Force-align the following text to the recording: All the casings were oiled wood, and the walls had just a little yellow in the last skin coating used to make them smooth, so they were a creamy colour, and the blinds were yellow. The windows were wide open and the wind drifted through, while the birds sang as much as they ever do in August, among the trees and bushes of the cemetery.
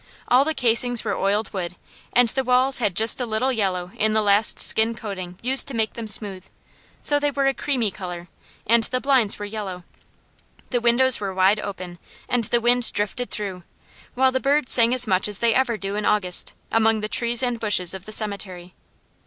All 0.29 0.43
the 0.43 0.55
casings 0.55 1.03
were 1.03 1.15
oiled 1.15 1.53
wood, 1.53 1.75
and 2.11 2.27
the 2.29 2.43
walls 2.43 2.79
had 2.79 2.95
just 2.95 3.21
a 3.21 3.25
little 3.27 3.51
yellow 3.51 3.91
in 3.97 4.13
the 4.13 4.23
last 4.23 4.59
skin 4.59 4.95
coating 4.95 5.37
used 5.43 5.67
to 5.67 5.75
make 5.75 5.93
them 5.93 6.07
smooth, 6.07 6.43
so 7.03 7.19
they 7.19 7.29
were 7.29 7.45
a 7.45 7.53
creamy 7.53 7.91
colour, 7.91 8.27
and 8.65 8.83
the 8.85 8.99
blinds 8.99 9.37
were 9.37 9.45
yellow. 9.45 9.83
The 10.71 10.81
windows 10.81 11.19
were 11.19 11.35
wide 11.35 11.59
open 11.59 11.99
and 12.27 12.45
the 12.45 12.59
wind 12.59 12.91
drifted 12.93 13.29
through, 13.29 13.61
while 14.15 14.31
the 14.31 14.39
birds 14.39 14.71
sang 14.71 14.91
as 14.95 15.05
much 15.05 15.27
as 15.27 15.37
they 15.37 15.53
ever 15.53 15.77
do 15.77 15.95
in 15.95 16.03
August, 16.03 16.55
among 16.71 17.01
the 17.01 17.07
trees 17.07 17.43
and 17.43 17.59
bushes 17.59 17.93
of 17.93 18.05
the 18.05 18.11
cemetery. 18.11 18.73